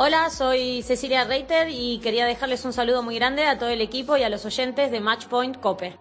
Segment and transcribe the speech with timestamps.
[0.00, 4.16] Hola, soy Cecilia Reiter y quería dejarles un saludo muy grande a todo el equipo
[4.16, 5.98] y a los oyentes de Matchpoint Cope.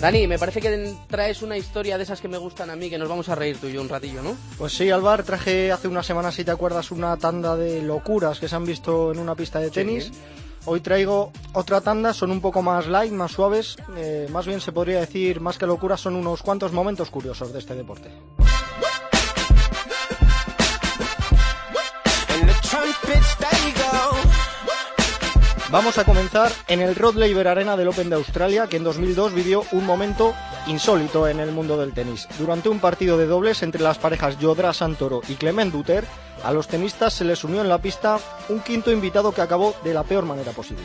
[0.00, 2.96] Dani, me parece que traes una historia de esas que me gustan a mí, que
[2.96, 4.34] nos vamos a reír tú y yo un ratillo, ¿no?
[4.56, 8.48] Pues sí, Alvar, traje hace una semana, si te acuerdas, una tanda de locuras que
[8.48, 10.10] se han visto en una pista de tenis.
[10.64, 14.72] Hoy traigo otra tanda, son un poco más light, más suaves, eh, más bien se
[14.72, 18.10] podría decir, más que locuras, son unos cuantos momentos curiosos de este deporte.
[25.70, 29.34] Vamos a comenzar en el Rod Laver Arena del Open de Australia, que en 2002
[29.34, 30.34] vivió un momento
[30.66, 32.26] insólito en el mundo del tenis.
[32.38, 36.06] Durante un partido de dobles entre las parejas Yodra Santoro y Clement Duter,
[36.44, 39.94] a los tenistas se les unió en la pista un quinto invitado que acabó de
[39.94, 40.84] la peor manera posible.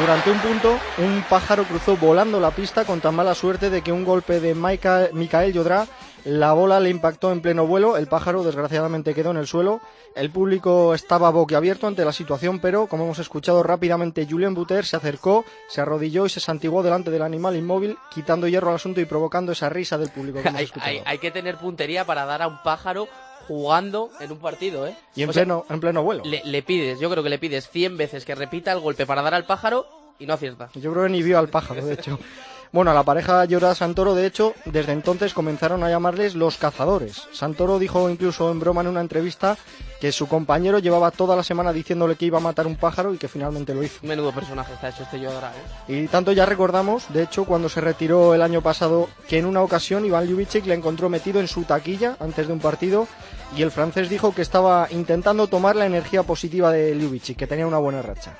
[0.00, 3.90] Durante un punto, un pájaro cruzó volando la pista con tan mala suerte de que
[3.90, 5.88] un golpe de Michael Yodra,
[6.28, 9.80] la bola le impactó en pleno vuelo, el pájaro desgraciadamente quedó en el suelo,
[10.14, 14.96] el público estaba boquiabierto ante la situación, pero como hemos escuchado rápidamente, Julien Buter se
[14.96, 19.06] acercó, se arrodilló y se santiguó delante del animal inmóvil, quitando hierro al asunto y
[19.06, 20.40] provocando esa risa del público.
[21.04, 23.08] hay, que tener puntería para dar a un pájaro
[23.46, 24.94] jugando en un partido, ¿eh?
[25.14, 26.24] Y en, pleno, en pleno vuelo.
[26.24, 29.32] Le, pides, yo creo que le pides 100 veces que repita el golpe para dar
[29.32, 29.86] al pájaro
[30.18, 30.68] y no acierta.
[30.74, 32.18] Yo creo que ni vio al pájaro, de hecho.
[32.70, 37.22] Bueno, a la pareja Llora Santoro, de hecho, desde entonces comenzaron a llamarles los cazadores.
[37.32, 39.56] Santoro dijo incluso en broma en una entrevista
[40.00, 43.18] que su compañero llevaba toda la semana diciéndole que iba a matar un pájaro y
[43.18, 43.98] que finalmente lo hizo.
[44.02, 45.52] Menudo personaje está hecho este Yodra,
[45.88, 46.02] ¿eh?
[46.02, 49.62] Y tanto ya recordamos, de hecho, cuando se retiró el año pasado, que en una
[49.62, 53.08] ocasión Iván Ljubicic le encontró metido en su taquilla antes de un partido
[53.56, 57.66] y el francés dijo que estaba intentando tomar la energía positiva de Ljubicic, que tenía
[57.66, 58.36] una buena racha.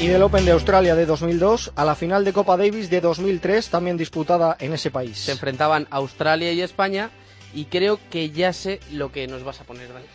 [0.00, 3.68] Y del Open de Australia de 2002 a la final de Copa Davis de 2003,
[3.68, 5.18] también disputada en ese país.
[5.18, 7.10] Se enfrentaban Australia y España
[7.52, 10.06] y creo que ya sé lo que nos vas a poner, Dani.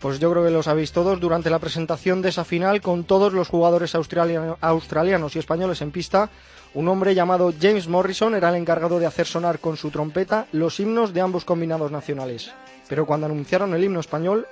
[0.00, 3.32] Pues yo creo que lo sabéis todos durante la presentación de esa final con todos
[3.32, 6.30] los jugadores australianos y españoles en pista.
[6.74, 10.80] Un hombre llamado James Morrison era el encargado de hacer sonar con su trompeta los
[10.80, 12.50] himnos de ambos combinados nacionales.
[12.88, 14.48] Pero cuando anunciaron el himno español,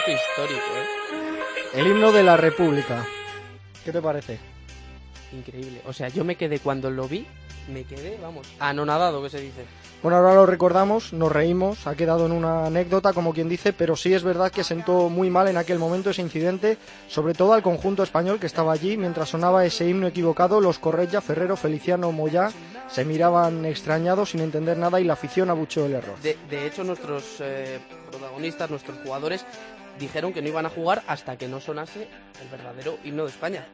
[0.00, 1.80] momento histórico, ¿eh?
[1.80, 3.06] El himno de la República.
[3.84, 4.38] ¿Qué te parece?
[5.32, 5.82] Increíble.
[5.86, 7.26] O sea, yo me quedé cuando lo vi,
[7.72, 9.64] me quedé, vamos, anonadado, que se dice.
[10.02, 13.96] Bueno, ahora lo recordamos, nos reímos, ha quedado en una anécdota, como quien dice, pero
[13.96, 17.62] sí es verdad que sentó muy mal en aquel momento ese incidente, sobre todo al
[17.62, 20.60] conjunto español que estaba allí mientras sonaba ese himno equivocado.
[20.60, 22.50] Los Correia, Ferrero, Feliciano, Moyá
[22.90, 26.16] se miraban extrañados sin entender nada y la afición abucheó el error.
[26.20, 27.78] De, hecho, nuestros eh,
[28.10, 29.44] protagonistas, nuestros jugadores,
[29.98, 32.08] dijeron que no iban a jugar hasta que no sonase
[32.42, 33.66] el verdadero himno de España.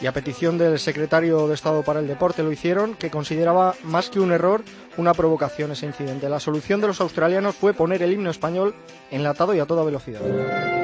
[0.00, 4.10] Y a petición del secretario de Estado para el Deporte lo hicieron, que consideraba más
[4.10, 4.62] que un error
[4.96, 6.28] una provocación ese incidente.
[6.28, 8.74] La solución de los australianos fue poner el himno español
[9.10, 10.75] enlatado y a toda velocidad.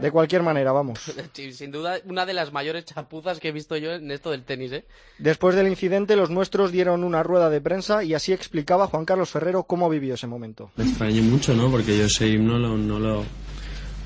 [0.00, 1.00] De cualquier manera, vamos.
[1.52, 4.72] Sin duda, una de las mayores chapuzas que he visto yo en esto del tenis,
[4.72, 4.84] ¿eh?
[5.18, 9.30] Después del incidente, los nuestros dieron una rueda de prensa y así explicaba Juan Carlos
[9.30, 10.70] Ferrero cómo vivió ese momento.
[10.76, 11.70] Me extrañé mucho, ¿no?
[11.70, 13.24] Porque yo ese himno no, lo,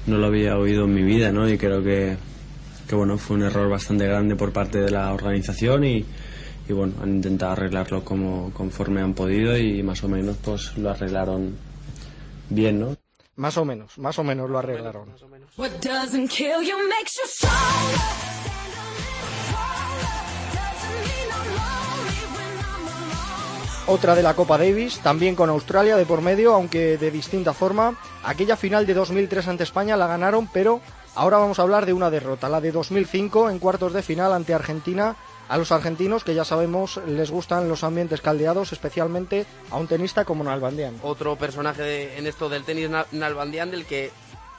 [0.07, 1.49] no lo había oído en mi vida, ¿no?
[1.49, 2.17] Y creo que,
[2.89, 6.05] que bueno, fue un error bastante grande por parte de la organización y,
[6.69, 10.91] y bueno, han intentado arreglarlo como conforme han podido y más o menos pues lo
[10.91, 11.55] arreglaron
[12.51, 13.04] bien, ¿no?
[13.37, 15.13] Más o menos, más o menos lo arreglaron.
[23.87, 27.99] Otra de la Copa Davis, también con Australia de por medio, aunque de distinta forma.
[28.23, 30.81] Aquella final de 2003 ante España la ganaron, pero
[31.15, 34.55] ahora vamos a hablar de una derrota, la de 2005 en cuartos de final ante
[34.55, 35.17] Argentina
[35.49, 40.25] a los argentinos, que ya sabemos les gustan los ambientes caldeados, especialmente a un tenista
[40.25, 40.99] como Nalbandian.
[41.03, 44.11] Otro personaje en esto del tenis Nalbandian del que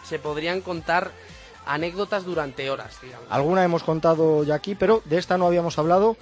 [0.04, 1.12] se podrían contar
[1.66, 3.00] anécdotas durante horas.
[3.30, 6.16] Alguna hemos contado ya aquí, pero de esta no habíamos hablado.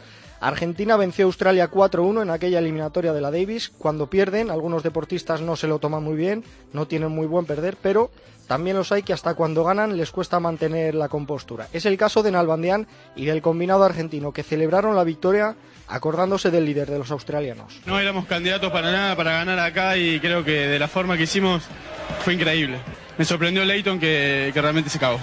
[0.44, 3.70] Argentina venció a Australia 4-1 en aquella eliminatoria de la Davis.
[3.70, 6.44] Cuando pierden, algunos deportistas no se lo toman muy bien,
[6.74, 8.12] no tienen muy buen perder, pero
[8.46, 11.70] también los hay que hasta cuando ganan les cuesta mantener la compostura.
[11.72, 15.56] Es el caso de Nalbandián y del combinado argentino, que celebraron la victoria
[15.88, 17.80] acordándose del líder de los australianos.
[17.86, 21.24] No éramos candidatos para nada para ganar acá y creo que de la forma que
[21.24, 21.64] hicimos
[22.20, 22.80] fue increíble.
[23.18, 25.20] Me sorprendió Leighton que, que realmente se cagó.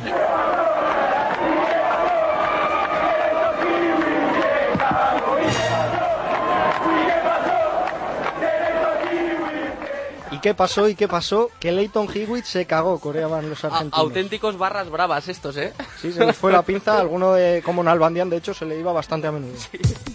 [10.32, 10.88] ¿Y qué pasó?
[10.88, 11.50] ¿Y qué pasó?
[11.58, 13.98] Que Leighton Hewitt se cagó, coreaban los A- argentinos.
[13.98, 15.72] auténticos barras bravas estos, ¿eh?
[16.00, 16.98] Sí, se les fue la pinza.
[17.00, 19.52] Alguno de, como Nalbandián, de hecho, se le iba bastante a menudo.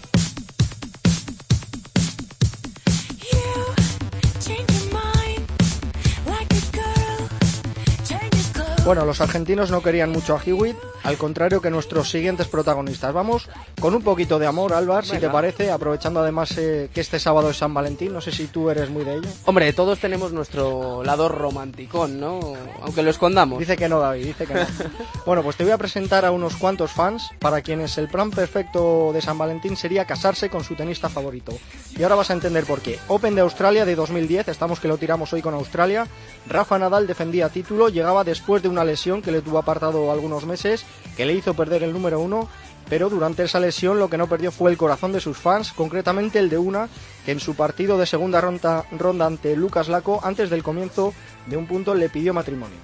[8.85, 13.11] Bueno, los argentinos no querían mucho a Hewitt, al contrario que nuestros siguientes protagonistas.
[13.11, 13.49] Vamos
[13.81, 17.49] con un poquito de amor, Álvar, si te parece, aprovechando además eh, que este sábado
[17.49, 18.13] es San Valentín.
[18.13, 19.29] No sé si tú eres muy de ello.
[19.45, 22.39] Hombre, todos tenemos nuestro lado romanticón, ¿no?
[22.83, 23.57] Aunque lo escondamos.
[23.57, 24.59] Dice que no, David, dice que no.
[25.25, 29.09] Bueno, pues te voy a presentar a unos cuantos fans para quienes el plan perfecto
[29.13, 31.53] de San Valentín sería casarse con su tenista favorito.
[31.97, 32.99] Y ahora vas a entender por qué.
[33.07, 36.05] Open de Australia de 2010, estamos que lo tiramos hoy con Australia.
[36.47, 40.85] Rafa Nadal defendía título, llegaba después de una lesión que le tuvo apartado algunos meses,
[41.15, 42.49] que le hizo perder el número uno.
[42.89, 46.37] Pero durante esa lesión lo que no perdió fue el corazón de sus fans, concretamente
[46.37, 46.87] el de una
[47.25, 51.13] que en su partido de segunda ronda, ronda ante Lucas Laco, antes del comienzo
[51.47, 52.77] de un punto, le pidió matrimonio.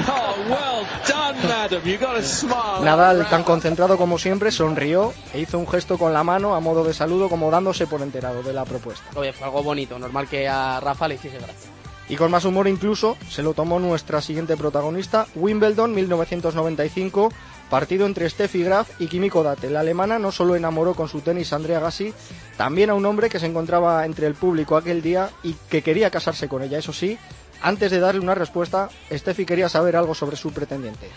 [2.82, 6.84] Nadal, tan concentrado como siempre, sonrió e hizo un gesto con la mano a modo
[6.84, 9.04] de saludo, como dándose por enterado de la propuesta.
[9.14, 11.70] Oye, fue algo bonito, normal que a Rafa le hiciese gracia.
[12.10, 17.32] Y con más humor incluso, se lo tomó nuestra siguiente protagonista, Wimbledon 1995,
[17.70, 19.70] partido entre Steffi Graf y Kimiko Date.
[19.70, 22.12] La alemana no solo enamoró con su tenis a Andrea Gassi,
[22.56, 26.10] también a un hombre que se encontraba entre el público aquel día y que quería
[26.10, 26.78] casarse con ella.
[26.78, 27.16] Eso sí,
[27.62, 31.08] antes de darle una respuesta, Steffi quería saber algo sobre su pretendiente.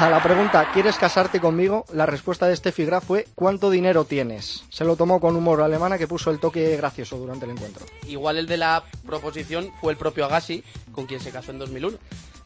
[0.00, 1.84] A la pregunta ¿quieres casarte conmigo?
[1.92, 4.64] La respuesta de Steffi Graf fue ¿cuánto dinero tienes?
[4.70, 7.84] Se lo tomó con humor alemana que puso el toque gracioso durante el encuentro.
[8.08, 11.98] Igual el de la proposición fue el propio Agassi, con quien se casó en 2001.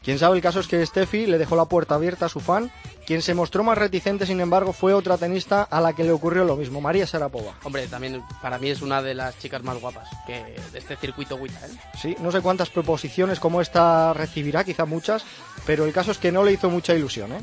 [0.05, 2.71] Quien sabe el caso es que Steffi le dejó la puerta abierta a su fan.
[3.07, 6.43] Quien se mostró más reticente, sin embargo, fue otra tenista a la que le ocurrió
[6.43, 7.55] lo mismo, María Sarapova.
[7.63, 11.37] Hombre, también para mí es una de las chicas más guapas que de este circuito
[11.37, 11.71] Wita, ¿eh?
[11.99, 15.25] Sí, no sé cuántas proposiciones como esta recibirá, quizá muchas,
[15.65, 17.41] pero el caso es que no le hizo mucha ilusión, ¿eh?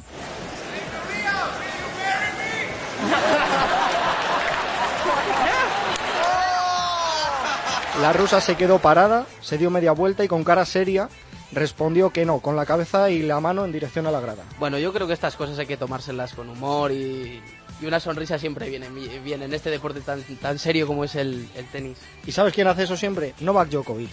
[8.01, 11.09] La rusa se quedó parada, se dio media vuelta y con cara seria
[11.53, 14.45] respondió que no, con la cabeza y la mano en dirección a la grada.
[14.59, 17.41] Bueno, yo creo que estas cosas hay que tomárselas con humor y,
[17.81, 18.89] y una sonrisa siempre viene
[19.25, 21.99] bien en este deporte tan, tan serio como es el, el tenis.
[22.27, 23.35] ¿Y sabes quién hace eso siempre?
[23.41, 24.11] Novak Djokovic.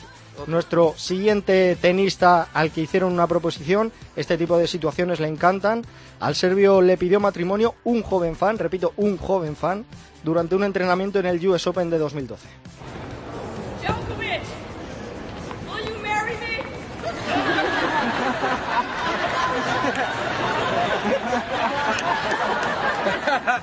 [0.48, 5.84] Nuestro siguiente tenista al que hicieron una proposición, este tipo de situaciones le encantan.
[6.20, 9.86] Al serbio le pidió matrimonio un joven fan, repito, un joven fan,
[10.24, 12.48] durante un entrenamiento en el US Open de 2012.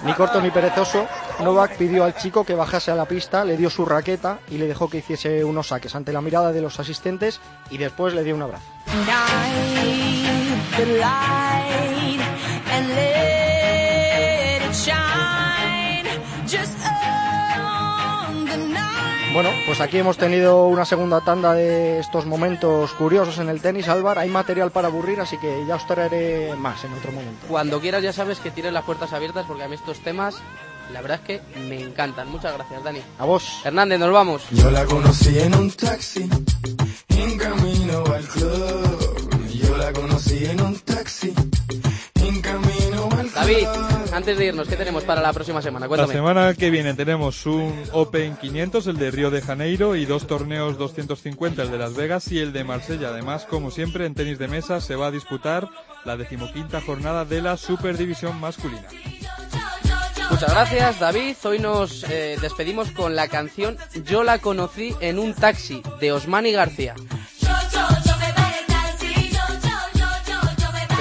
[0.04, 1.06] Ni corto ni perezoso,
[1.40, 4.66] Novak pidió al chico que bajase a la pista, le dio su raqueta y le
[4.66, 7.40] dejó que hiciese unos saques ante la mirada de los asistentes
[7.70, 8.64] y después le dio un abrazo.
[19.36, 23.86] Bueno, pues aquí hemos tenido una segunda tanda de estos momentos curiosos en el tenis,
[23.86, 24.18] Álvar.
[24.18, 27.46] Hay material para aburrir, así que ya os traeré más en otro momento.
[27.46, 30.36] Cuando quieras ya sabes que tienes las puertas abiertas porque a mí estos temas,
[30.90, 32.30] la verdad es que me encantan.
[32.30, 33.02] Muchas gracias, Dani.
[33.18, 33.60] A vos.
[33.62, 34.42] Hernández, nos vamos.
[34.52, 36.30] Yo la conocí en un taxi,
[37.10, 39.48] en camino al club.
[39.52, 41.34] Yo la conocí en un taxi,
[42.14, 43.34] en camino al club.
[43.34, 43.66] David,
[44.16, 45.85] antes de irnos, ¿qué tenemos para la próxima semana?
[45.85, 46.14] La Cuéntame.
[46.14, 50.78] semana que viene tenemos un Open 500, el de Río de Janeiro, y dos torneos
[50.78, 53.08] 250, el de Las Vegas y el de Marsella.
[53.08, 55.68] Además, como siempre, en tenis de mesa se va a disputar
[56.06, 58.88] la decimoquinta jornada de la Superdivisión masculina.
[60.30, 61.37] Muchas gracias, David.
[61.44, 66.52] Hoy nos eh, despedimos con la canción Yo la conocí en un taxi de Osmani
[66.52, 66.94] García.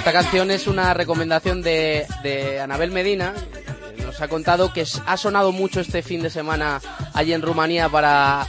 [0.06, 3.34] Esta canción es una recomendación de, Anabel Medina.
[4.06, 6.80] Nos ha contado que ha sonado mucho este fin de semana
[7.16, 8.46] allí en Rumanía para,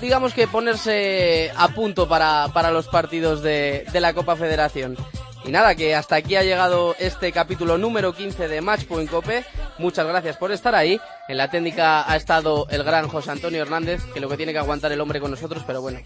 [0.00, 4.96] digamos que ponerse a punto para, para los partidos de, de la Copa Federación.
[5.44, 9.44] Y nada, que hasta aquí ha llegado este capítulo número 15 de Matchpoint Cope.
[9.78, 11.00] Muchas gracias por estar ahí.
[11.26, 14.60] En la técnica ha estado el gran José Antonio Hernández, que lo que tiene que
[14.60, 15.98] aguantar el hombre con nosotros, pero bueno,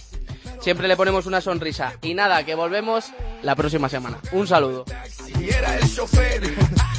[0.61, 1.92] siempre le ponemos una sonrisa.
[2.00, 4.18] Y nada, que volvemos la próxima semana.
[4.32, 4.85] Un saludo.
[5.38, 6.42] Y era el chofer,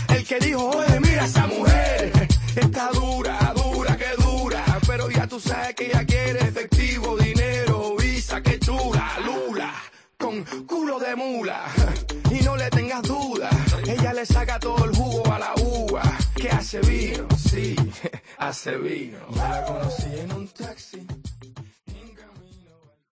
[0.10, 2.12] el que dijo, oye, mira esa mujer,
[2.55, 8.41] está dura, dura, que dura, pero ya tú sabes que ella quiere efectivo, dinero, visa,
[8.41, 9.74] que chula, lula,
[10.17, 11.65] con culo de mula,
[12.31, 13.50] y no le tengas duda,
[13.88, 16.03] ella le saca todo el jugo a la uva,
[16.36, 17.75] que hace vino, sí,
[18.38, 19.17] hace vino.
[19.29, 21.05] Yo la conocí en un taxi,